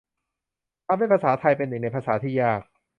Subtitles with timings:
[0.87, 2.61] ทำให้ภาษาไทยเป็นหนึ่งในภาษาที่ยาก